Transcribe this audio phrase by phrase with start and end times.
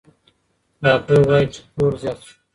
[0.83, 2.33] راپور وايي چې پلور زیات شو.